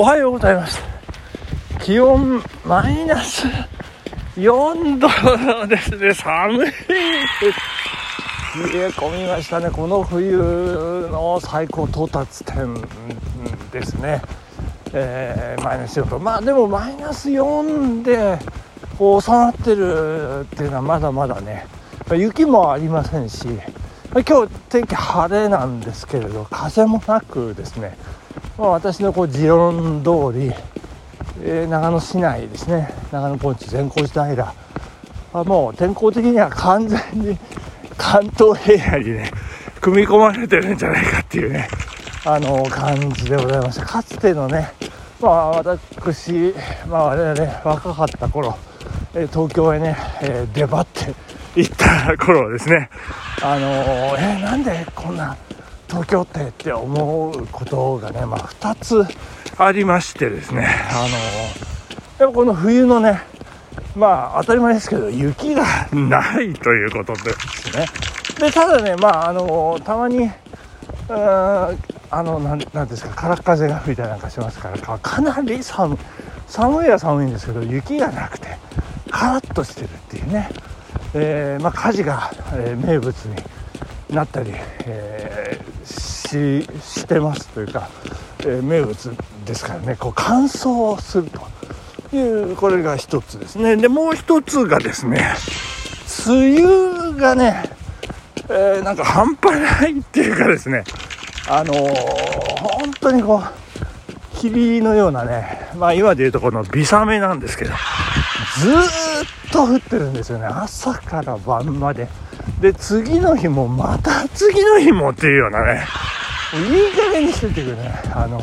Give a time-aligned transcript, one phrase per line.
[0.00, 0.80] おはようございます。
[1.78, 3.46] 気温マイナス
[4.34, 6.58] 4度ですね寒い。
[6.60, 6.78] です
[8.72, 12.74] 冷え込みましたねこの冬の最高到達点
[13.70, 14.22] ですね、
[14.94, 16.18] えー、マイナス4度。
[16.18, 18.38] まあでもマイナス4で
[18.96, 21.66] こう収まってるっていうのはまだまだね
[22.10, 23.46] 雪もありませんし
[24.14, 27.98] 今日天気晴れなんですけれど風もなくですね
[28.58, 30.52] まあ、私のこう持論通り、
[31.42, 32.92] えー、長野市内ですね。
[33.10, 34.54] 長野盆地善光寺平
[35.32, 37.38] はもう天候的には完全に
[37.96, 39.30] 関東平野にね
[39.80, 41.68] 組み込まれてるんじゃないかっていうね
[42.24, 43.86] あの感じでございました。
[43.86, 44.72] かつてのね
[45.20, 46.54] まあ私、
[46.88, 48.56] まあ、我々若かった頃、
[49.12, 51.14] 東京へね、えー、出張って
[51.56, 52.88] 行った頃ですね。
[53.42, 53.66] あの
[54.18, 55.36] えー、なんでこんな
[55.90, 59.04] 東京ってって思うことがね、まあ、2つ
[59.58, 60.68] ありましてですね。
[60.90, 61.08] あの
[62.18, 63.20] やっぱこの冬のね
[63.96, 67.86] まあ当たり前ですけど雪がないということですね。
[68.38, 70.30] でただねまああのたまに
[71.08, 75.98] あのなんなんですか空っ風が吹いたりなんかしますからかなり寒
[76.46, 78.48] 寒いは寒いんですけど雪がなくて
[79.10, 80.48] カラッとしてるっていうね、
[81.14, 83.36] えーまあ、火事が、えー、名物に
[84.12, 84.52] なったり、
[84.86, 87.88] えー、ししてますというか、
[88.40, 89.96] えー、名物ですからね。
[89.96, 91.30] こう乾燥する
[92.10, 93.76] というこれが一つですね。
[93.76, 95.34] でもう一つがですね
[96.26, 97.70] 梅雨がね、
[98.48, 100.84] えー、なんか半端ないっていうかですね
[101.48, 101.78] あのー、
[102.60, 107.70] 本当にこう霧のようなねまあ今でいうとこの微雨なんですけど
[108.58, 108.70] ず
[109.48, 110.46] っと降ってるんですよね。
[110.46, 112.08] 朝から晩まで。
[112.60, 115.86] で次の日もまた次の日もっていうようなね。
[116.52, 117.76] いい加減にしててくれ。
[117.76, 118.40] ねあの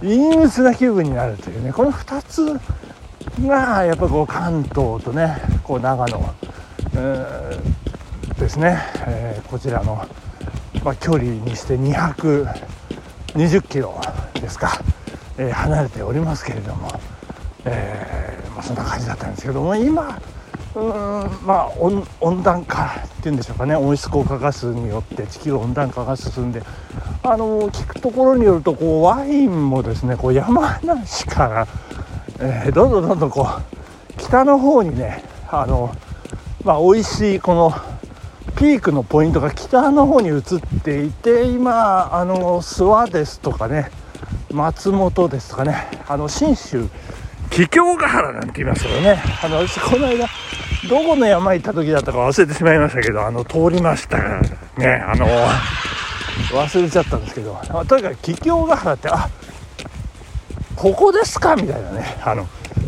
[0.00, 1.72] 陰鬱な気分になるというね。
[1.72, 2.60] この2つ
[3.46, 6.34] がやっぱこう関東とねこう長野、
[6.94, 10.06] えー、ですね、えー、こちらの、
[10.84, 14.00] まあ、距離にして220キロ
[14.34, 14.80] ですか、
[15.38, 16.88] えー、離れておりますけれども、
[17.64, 20.20] えまあ、そんな感じだったんですけども今
[20.74, 20.82] うん
[21.44, 21.72] まあ
[22.20, 23.76] 温暖化ていうんでしょうかね。
[23.76, 26.62] 温室効果ガスによって地球温暖化が進んで。
[27.24, 31.68] あの聞くところによるとこうワインもですねこう山梨から、
[32.40, 35.94] えー、どんどんどんどんこう北の方にねあの、
[36.64, 37.72] まあ、美味しいこの
[38.56, 40.42] ピークのポイントが北の方に移っ
[40.82, 43.90] ていて今あの諏訪ですとかね
[44.50, 45.76] 松本ですとかね
[46.08, 46.88] あの信州
[47.50, 49.22] 桔梗ヶ原なんて言いますけどね。
[49.42, 50.26] あの私この間
[50.88, 54.18] どこの山行った時だったか忘れてしまいましたけどあの通りました
[54.76, 54.86] ね。
[55.06, 55.26] あの
[56.50, 57.54] 忘れちゃったんですけど
[57.88, 59.28] とにかく桔梗ヶ原ってあ
[60.74, 62.04] ここですかみたいなね。
[62.24, 62.46] あの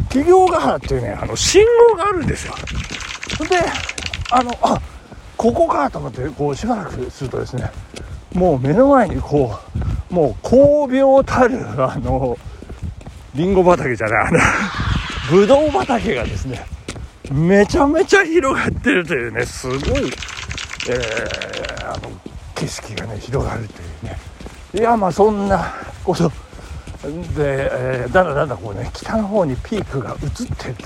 [0.09, 2.55] 桔梗ヶ原っていうねあの信号があるんですよ。
[3.49, 3.59] で
[4.31, 4.81] あのあ
[5.37, 7.71] ここかと思ってこうしばらくするとですね
[8.32, 9.56] もう目の前にこ
[10.11, 12.37] うもう巧妙たるあの
[13.34, 14.38] りんご畑じゃないあの
[15.31, 16.66] ぶどう畑がですね
[17.33, 22.11] めちゃめちゃ広がってるというねすごい、えー、あの
[22.55, 24.19] 景色がね広がるというね。
[24.75, 25.73] いやまあそんな
[26.05, 30.77] ことで、えー、だんだんだんだんこうね北の方にピークが移っている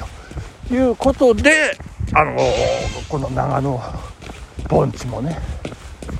[0.68, 1.76] ということで
[2.14, 2.36] あの
[3.08, 3.80] この長野
[4.68, 5.38] 盆地もね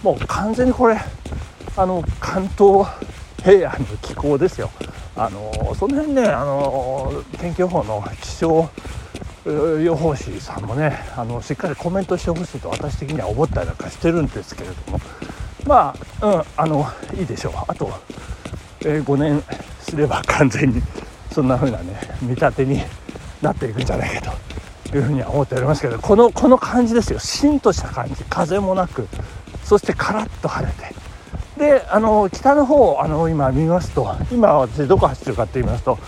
[0.03, 0.99] もう完全にこれ
[1.77, 2.87] あの関東
[3.45, 4.71] 平野の気候ですよ。
[5.17, 8.69] あのその辺ねあの天気予報の気象
[9.83, 15.01] 予報士さんもねあのしっかりコメントしてほしいと私的には思ったりなんかしてるんですけれども。
[15.67, 16.87] まあうんあの
[17.19, 17.53] いいでしょう。
[17.69, 17.91] あと、
[18.81, 19.43] えー、5年
[19.81, 20.83] すれば完全に
[21.31, 22.81] そんな風なね見立てに
[23.43, 24.33] なっていくんじゃないか
[24.91, 27.19] というふうには思っておりますけどこのこの感じですよ。
[27.19, 28.25] しんとした感じ。
[28.25, 29.07] 風もなく
[29.63, 30.95] そしてカラッと晴れて。
[31.59, 35.99] であの北の方あの今見ますと今私どこ走ってるかって言いますと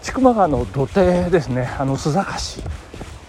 [0.00, 1.70] 千曲川の土手ですね。
[1.78, 2.62] あの須坂市。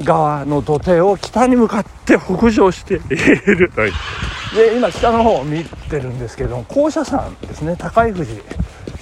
[0.05, 3.71] 側の土手を北に向かって北上している。
[3.75, 3.89] とい。
[3.89, 3.93] う
[4.55, 7.75] で今北の方を見てるんですけども校舎山ですね。
[7.77, 8.41] 高い富士、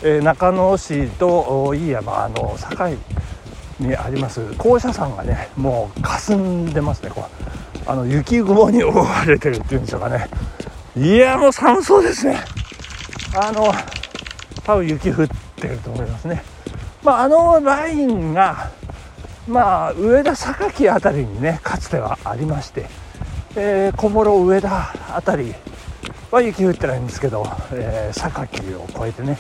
[0.02, 2.90] えー、中野市と飯山の境
[3.80, 4.42] にあります。
[4.58, 10.28] 校舎山がねもう霞んでますねこうあの雪雲に覆われてるっていうんでしょうかね。
[10.96, 12.40] いやもう寒そうですね。
[13.36, 13.72] あの
[14.64, 16.44] 多分雪降ってると思いますね。
[17.04, 18.72] まああのラインが
[19.48, 22.86] まあ上田榊辺りにねかつてはありまして
[23.56, 25.56] えー、小諸上田辺り
[26.32, 29.38] は雪降ってないんですけど、えー、榊を越えてね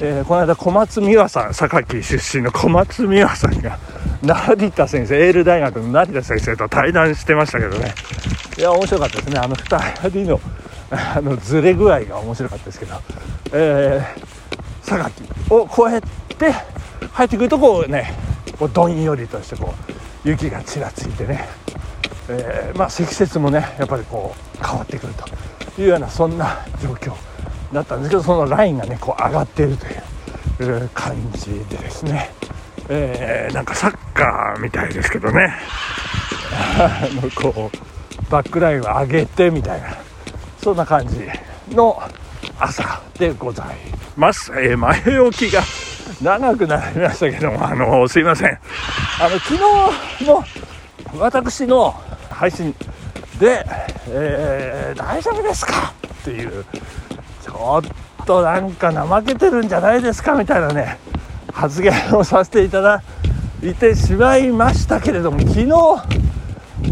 [0.00, 3.78] えー、この間小松美和さん榊出身の小松美和さんが
[4.22, 7.94] 成田先生エール大学の成田先生と対談してましたけどね。
[8.58, 9.38] いや面白かったですね。
[9.38, 10.40] あの2人の
[10.90, 12.96] あのずれ具合が面白かったですけど、
[13.52, 15.12] えー、榊
[15.50, 16.52] を越えて
[17.12, 18.12] 入ってくるとこうね
[18.58, 19.74] こうどんよりとしてこ
[20.24, 21.46] う雪がちらついてね、
[22.28, 27.12] えー、まあ、積雪もねやっぱりこう変わってくるというようなそんな状況
[27.72, 29.76] だったんですけどそのラインがねこう上がっている
[30.56, 32.30] という感じでですね、
[32.88, 35.54] えー、なんかサッカーみたいですけどね。
[36.78, 39.96] あのこうバックラインを上げてみたいな
[40.62, 41.28] そんな感じ
[41.70, 42.00] の
[42.58, 43.66] 朝でござい
[44.16, 45.62] ます、えー、前置きが
[46.20, 48.48] 長くなりましたけどもあのすいません。
[49.20, 50.44] あの昨日の
[51.18, 51.94] 私の
[52.30, 52.74] 配信
[53.38, 53.64] で、
[54.08, 55.92] えー、大丈夫ですか？
[56.22, 56.64] っていう
[57.42, 60.98] ちょっとなんか怠けてるんじゃないですかみたいなね
[61.52, 63.02] 発言をさせていただ
[63.62, 65.66] いてしまいましたけれども昨日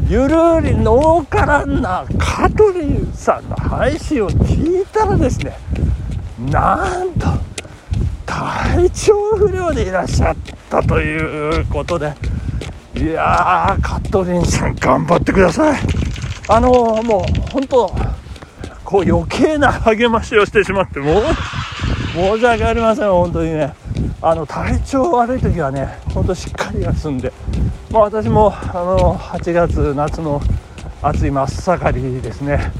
[0.08, 5.56] ゆるりノーカランナーカトリンさんの配信を聞いたらですね
[6.50, 7.26] なんと
[8.32, 10.36] 体調不良でいらっしゃっ
[10.70, 12.14] たということで。
[12.96, 15.80] いやーカットリンさん頑張ってください。
[16.48, 17.94] あのー、もう本当
[18.84, 21.22] こう余計な励ましをしてしまってもう
[22.14, 23.74] 申し訳ありません本当にね。
[24.20, 27.32] あの体調悪い時はねほんとしっかり休んで、
[27.90, 30.40] まあ、私もあの8月夏の
[31.02, 32.70] 暑い真っ盛りですね、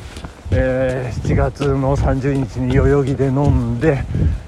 [0.53, 4.05] えー、7月の30日に代々木で飲んで、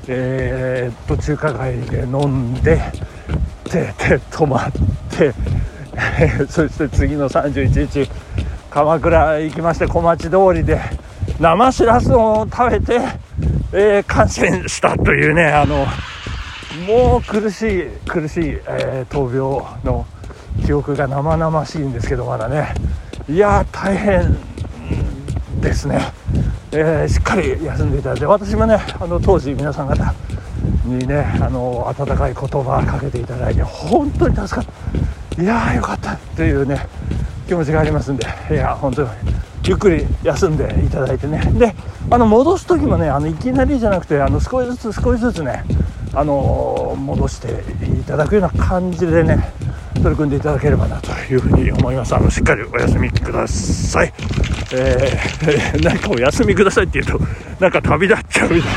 [0.09, 2.81] えー、途中華街で飲んで
[3.71, 4.73] でで泊まっ
[5.17, 5.33] て
[6.49, 8.11] そして次の31日
[8.71, 10.81] 鎌倉行きまして小町通りで
[11.41, 13.01] 生しらすを食べて、
[13.73, 15.87] えー、感染したというねあの
[16.87, 20.07] もう苦しい苦しい、えー、闘病の
[20.65, 22.75] 記憶が生々しいんですけどまだね。
[23.29, 24.37] いや大変
[25.61, 25.99] ですね、
[26.77, 30.15] えー、しっかり休んでいただいて私もねあの当時皆さん方
[30.85, 34.65] にねあの温かい言葉かけていただいて本当に助かっ
[35.37, 35.43] た。
[35.43, 36.87] いやーよかったというね
[37.47, 39.09] 気持ちがありますんでいや本当に
[39.67, 41.41] ゆっくり休んでいただいてね。
[41.59, 41.75] で
[42.11, 45.65] あの戻す時もねあのいきなりじゃなくてあの少しずつ少しずつね
[46.13, 49.53] あの戻していただくような感じでね
[49.95, 52.15] 取り組んでいただければなというふうに思います。
[52.15, 54.13] あのしっかりお休みください、
[54.73, 57.25] えー、何かお休みくださいって言うと
[57.61, 58.73] なんか旅立っちゃうみたい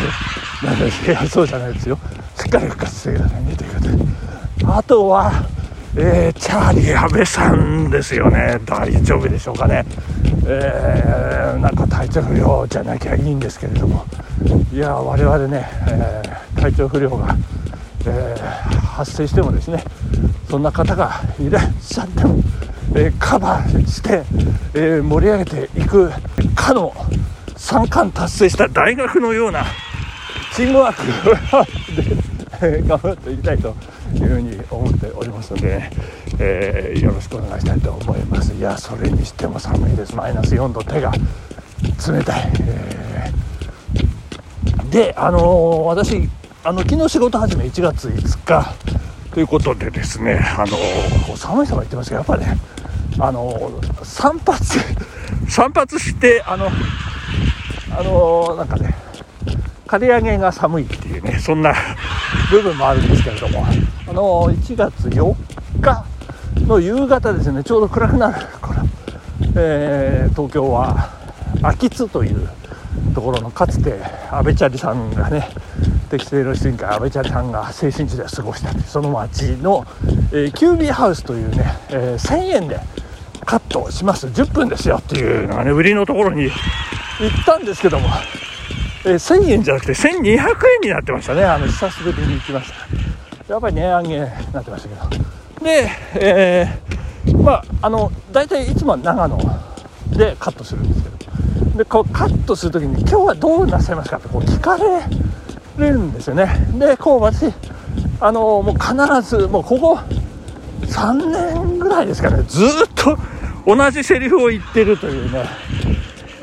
[0.63, 0.71] な。
[0.71, 1.99] なんいやそうじゃないですよ。
[2.35, 3.97] しっかり復活してくださいねということで。
[4.65, 5.31] あとは
[5.99, 8.59] えー、チャーリー安倍さんですよね。
[8.65, 9.83] 大丈夫でしょうかね。
[10.45, 14.05] えー、なんか体調不良じゃなきゃいいんですけれども。
[14.71, 17.35] いや我々ね、えー、体調不良が、
[18.97, 19.83] 発生してもですね
[20.49, 22.39] そんな方がいらっしゃっても、
[22.95, 24.23] えカバーして、
[24.73, 26.09] えー盛り上げていく
[26.55, 26.91] かの
[27.55, 29.65] 3冠達成した大学のような
[30.55, 31.35] チームワー
[31.95, 32.17] クで
[32.61, 33.75] え頑張っていきたいと
[34.15, 35.91] いうふうに思っておりますので、ね、
[36.39, 38.53] えー、よろしくお願いしたいと思います。
[38.55, 40.15] いやそれにしても寒いです。
[40.15, 41.11] マイナス4度手が
[42.11, 46.27] 冷たい、えー、であのー、私
[46.67, 48.75] あの昨日仕事始め1月5日
[49.33, 52.41] ということでですねあのー、寒い人が言ってますけどやっぱり。
[52.41, 52.57] ね
[53.19, 53.71] あの
[54.03, 54.59] 散髪。
[55.47, 56.67] 散髪してあの
[57.97, 58.93] あのなんかね
[59.87, 61.73] 刈り上げが寒いっていうねそんな
[62.51, 65.35] 部分もあるんですけれどもあの1月4
[65.81, 66.05] 日
[66.67, 68.81] の夕方ですねちょうど暗くなる頃、
[69.55, 71.13] えー、東京は
[71.63, 72.49] 秋津という
[73.15, 75.47] ところのかつて阿部チャリさんがね
[76.07, 79.85] 適正の出演会阿部チャリさんが青春時代を過ごしたその町の、
[80.31, 82.79] えー、キュービーハウスというね、えー、1000円で
[83.45, 84.27] カットします。
[84.27, 88.07] 10分ですよっていうのがね売りのところに行ったんですけども
[89.05, 90.45] えー、1000円じゃなくて1200円
[90.81, 91.43] になってましたね。
[91.45, 92.71] あの久しぶりに行きまし
[93.47, 93.53] た。
[93.53, 94.19] やっぱり値上げに
[94.51, 95.23] なってましたけど。
[95.63, 99.37] で、えー、まああの大体いつもは長野
[100.17, 101.17] でカットするんですけど。
[101.77, 104.83] でこうカットする時に今日はどうなさいますかってこう聞かれ
[105.81, 106.47] れるんですよね。
[106.73, 107.53] でこう私
[108.19, 109.99] あのもう必ずもうここ
[110.81, 112.43] 3年ぐらいですかね。
[112.43, 113.17] ずっと
[113.65, 115.45] 同じセリフを言ってるというね、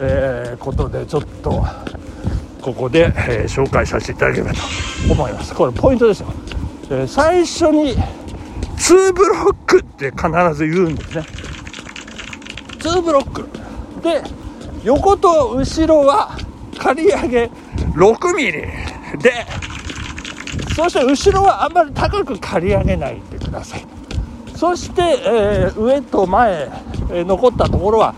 [0.00, 1.64] えー、ことでちょっと
[2.62, 4.60] ここで、えー、紹介させていただければと
[5.10, 5.54] 思います。
[5.54, 6.28] これポイントですよ、
[6.90, 7.96] えー、最初に
[8.76, 11.24] 2ブロックって必ず言うんですね。
[12.78, 13.48] 2ブロック。
[14.02, 14.22] で
[14.84, 16.36] 横と後ろは
[16.78, 17.50] 刈り上げ
[17.94, 18.93] 6ミリ。
[19.18, 19.32] で
[20.74, 23.86] そして後ろはあんまり高く刈り上げないでください。
[24.56, 26.70] そして、えー、上と前、
[27.10, 28.14] えー、残ったところは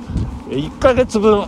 [0.49, 1.43] 1ヶ月分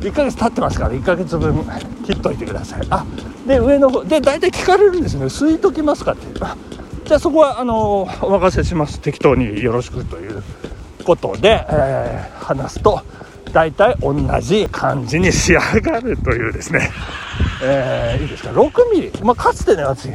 [0.00, 1.64] 1ヶ月経ってますから1ヶ月分
[2.04, 2.86] 切っといてください。
[2.90, 3.04] あ
[3.46, 5.26] で上の方で大体聞かれるんですね。
[5.26, 6.26] 吸いときますかって。
[7.04, 9.00] じゃあそこはあのお任せします。
[9.00, 10.42] 適当によろしくという
[11.04, 13.00] ことで、え、話すと
[13.52, 16.90] 大体同じ感じに仕上がるというですね、
[17.62, 20.08] えー、いいですか？6ミリ、まあ、かつてね私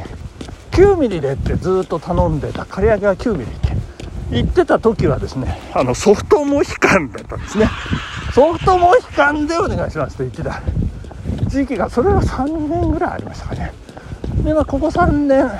[0.72, 2.64] 9ミリでってずっと頼んでた。
[2.64, 3.74] 刈り上げが9ミリって。
[4.30, 7.68] 言ってた時はですねあのソフトモヒカンだったんですね。
[8.32, 10.62] ソフトモヒカンでお願いしますと言ってた。
[11.46, 13.72] 時期がそれが3年ぐらいありましたかね。
[14.42, 15.50] でまあここ3年、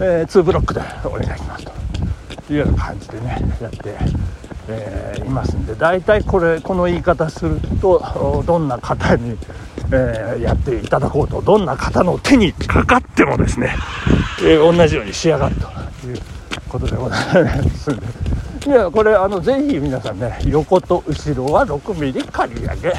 [0.00, 1.72] えー、2ブロックでお願いしますと。
[2.48, 3.96] いうような感じでねやって
[4.68, 5.74] えー、いますんで。
[5.74, 9.36] 大体これこの言い方するとどんな方に、
[9.92, 13.74] えー、やっていただこうとどんな方の手にかかってもですね、
[14.42, 16.18] えー、同じように仕上がるという
[16.68, 17.90] ことでございます。
[17.90, 18.06] んで。
[18.66, 22.92] いやこれあのぜひ皆さんね横と後ろは 6mm 刈り上げ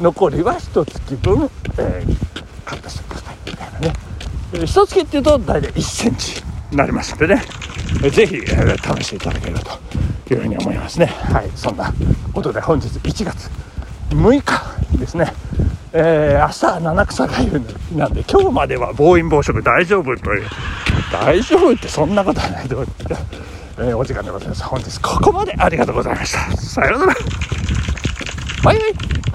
[0.00, 3.92] 残りは1月分、えー、カットしてくださいみたいなね。
[4.52, 6.40] 1月っていうと大体1センチ
[6.70, 7.42] になりますんでね。
[8.10, 11.06] ぜひ、えー、試していただければというふうに思いますね。
[11.06, 11.92] はいそんな
[12.32, 13.50] ことで本日1月
[14.10, 15.32] 6日ですね。
[15.92, 17.62] えー、朝七草がゆ
[17.96, 20.46] なんで今日までは暴飲暴食大丈夫という。
[21.12, 23.16] 大丈夫ってそんなことはないと思って、
[23.78, 24.62] えー、お時間でございます。
[24.64, 26.56] 本日ここまでありがとうございました。
[26.56, 27.14] さようなら。
[28.64, 29.27] バイバイ。